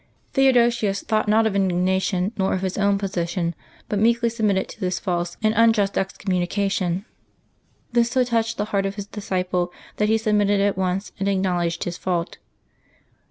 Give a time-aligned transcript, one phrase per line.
[0.33, 3.53] Theodosius thought not of indignation, nor of his own position,
[3.87, 7.05] but meekly submitted to this false and unjust excommunication.
[7.91, 11.83] This so touched the heart of his disciple that he submitted at once and acknowledged
[11.83, 12.39] his fault.